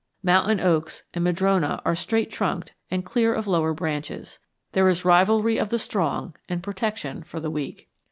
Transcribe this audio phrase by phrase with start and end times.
[0.23, 4.39] Mountain oaks and madrona are straight trunked and clear of lower branches.
[4.71, 7.87] There is rivalry of the strong and protection for the weak.